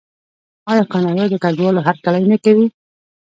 [0.71, 2.65] آیا کاناډا د کډوالو هرکلی نه کوي؟